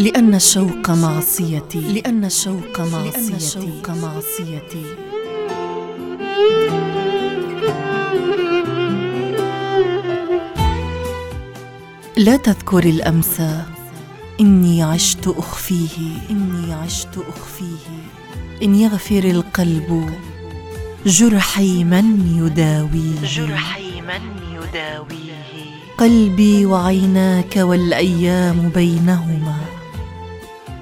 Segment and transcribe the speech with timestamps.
[0.00, 1.80] لأن الشوق معصيتي.
[1.80, 4.84] لأن الشوق معصيتي لأن الشوق معصيتي.
[12.16, 13.62] لا تذكر الأمسى
[14.40, 16.18] إني عشت أخفيه.
[16.30, 17.86] إني عشت أخفيه.
[18.62, 20.10] إن يغفر القلب
[21.06, 23.22] جرحي من يداويه.
[23.24, 24.22] جرحي من
[24.52, 25.44] يداويه.
[25.98, 29.79] قلبي وعيناك والأيام بينهما.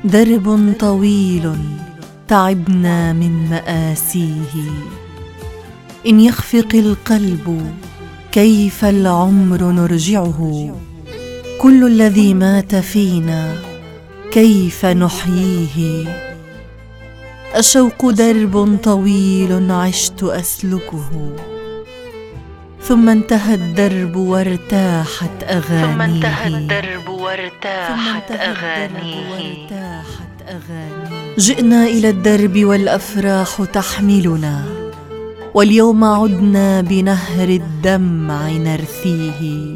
[0.05, 1.53] درب طويل
[2.29, 4.55] تعبنا من مآسيه.
[6.07, 7.73] إن يخفق القلب
[8.33, 10.75] كيف العمر نرجعه؟
[11.61, 13.55] كل الذي مات فينا
[14.33, 16.09] كيف نحييه؟
[17.57, 21.37] الشوق درب طويل عشت أسلكه.
[22.89, 25.95] ثم انتهى الدرب وارتاحت أغانيه.
[25.95, 29.63] ثم انتهى الدرب وارتاحت أغانيه.
[31.39, 34.65] جئنا إلى الدرب والأفراح تحملنا
[35.55, 39.75] واليوم عدنا بنهر الدمع نرثيه.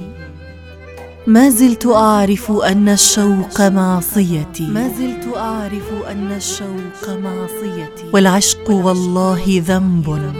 [1.26, 4.66] ما زلت أعرف أن الشوق معصيتي.
[4.66, 8.04] ما زلت أعرف أن الشوق معصيتي.
[8.12, 10.32] والعشق والله ذنب.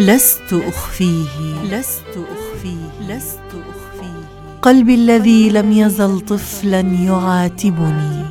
[0.00, 1.62] لست أخفيه.
[1.70, 3.14] لست أخفيه.
[3.14, 4.28] لست أخفيه.
[4.62, 8.24] قلبي الذي لم يزل طفلا يعاتبني.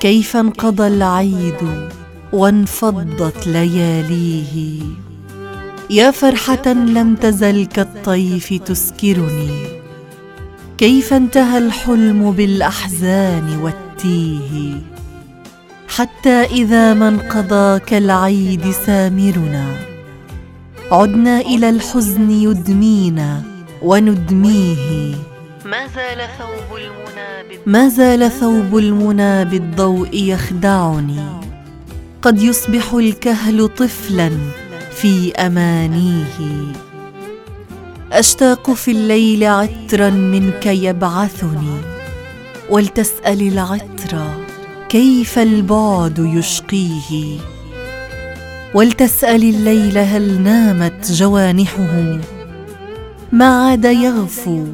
[0.00, 1.88] كيف انقضى العيد
[2.32, 4.80] وانفضت لياليه.
[5.90, 9.66] يا فرحة لم تزل كالطيف تسكرني.
[10.78, 14.80] كيف انتهى الحلم بالأحزان والتيه.
[15.88, 19.95] حتى إذا ما انقضى كالعيد سامرنا.
[20.92, 23.42] عدنا إلى الحزن يدمينا
[23.82, 25.14] وندميه.
[25.64, 31.20] ما زال ثوب المنى ما زال ثوب المنى بالضوء يخدعني.
[32.22, 34.30] قد يصبح الكهل طفلا
[34.96, 36.72] في أمانيه.
[38.12, 41.80] أشتاق في الليل عطرا منك يبعثني.
[42.70, 44.18] ولتسأل العطر
[44.88, 47.38] كيف البعد يشقيه.
[48.76, 52.18] ولتسأل الليل هل نامت جوانحه
[53.32, 54.64] ما عاد يغفو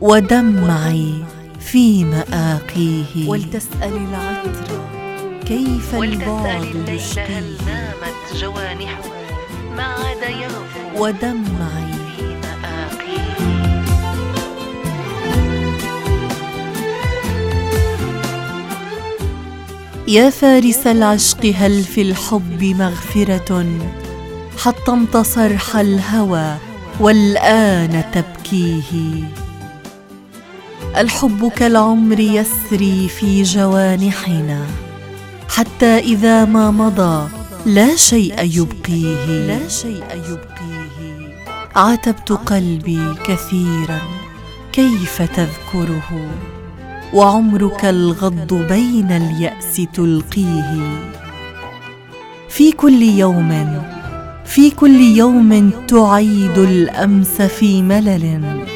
[0.00, 1.14] ودمعي
[1.60, 3.28] في مآقيه.
[3.28, 4.80] ولتسأل العطر
[5.46, 7.40] كيف البعد يشقيه.
[7.66, 9.02] نامت جوانحه
[9.76, 11.94] ما عاد يغفو ودمعي
[20.08, 23.66] يا فارس العشق هل في الحب مغفرة؟
[24.58, 26.56] حطمت صرح الهوى
[27.00, 29.22] والآن تبكيه.
[30.96, 34.66] الحب كالعمر يسري في جوانحنا
[35.48, 37.28] حتى إذا ما مضى
[37.66, 39.46] لا شيء يبقيه.
[39.46, 41.34] لا شيء يبقيه.
[41.76, 44.00] عاتبت قلبي كثيرا
[44.72, 46.30] كيف تذكره؟
[47.14, 50.78] وعمرك الغض بين اليأس تلقيه.
[52.48, 53.82] في كل يوم
[54.44, 58.66] في كل يوم تعيد الأمس في ملل.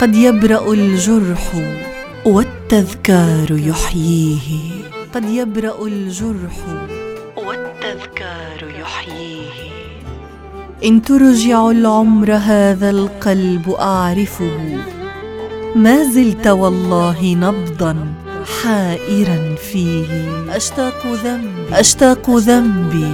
[0.00, 1.52] قد يبرأ الجرح
[2.26, 4.70] والتذكار يحييه.
[5.14, 6.56] قد يبرأ الجرح
[7.36, 9.72] والتذكار يحييه.
[10.84, 14.78] إن ترجع العمر هذا القلب أعرفه.
[15.76, 17.96] ما زلت والله نبضا
[18.62, 20.06] حائرا فيه.
[20.56, 21.80] أشتاق ذنبي.
[21.80, 23.12] أشتاق ذنبي.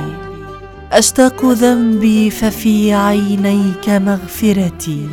[0.93, 5.09] أشتاق ذنبي ففي عينيك مغفرتي.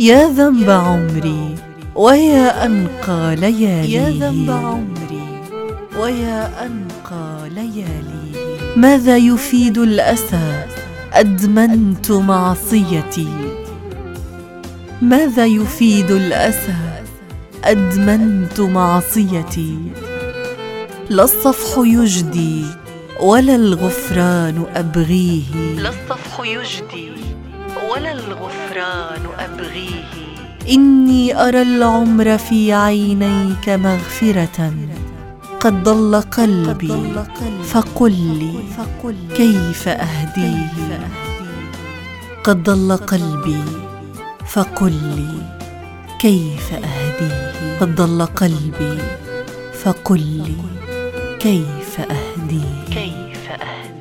[0.00, 1.54] يا ذنب عمري
[1.94, 3.92] ويا أنقى ليالي.
[3.92, 5.40] يا ذنب عمري
[6.00, 8.32] ويا أنقى ليالي.
[8.76, 10.64] ماذا يفيد الأسى؟
[11.12, 13.51] أدمنت معصيتي.
[15.02, 17.02] ماذا يفيد الأسى؟
[17.64, 19.78] أدمنت معصيتي.
[21.10, 22.64] لا الصفح يجدي
[23.20, 25.54] ولا الغفران أبغيه.
[25.76, 27.12] لا الصفح يجدي
[27.90, 30.04] ولا الغفران أبغيه.
[30.70, 34.72] إني أرى العمر في عينيك مغفرة.
[35.60, 37.14] قد ضل قلبي
[37.64, 38.54] فقل لي
[39.36, 41.08] كيف أهديه.
[42.44, 43.91] قد ضل قلبي
[44.46, 45.42] فقل لي
[46.20, 48.98] كيف أهديه؟ قد ضل قلبي
[49.74, 50.56] فقل لي
[51.40, 53.91] كيف أهديه؟ كيف أهديه؟